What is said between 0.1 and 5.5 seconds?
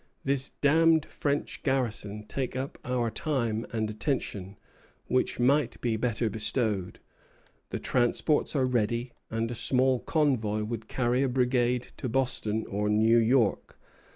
This damned French garrison take up our time and attention, which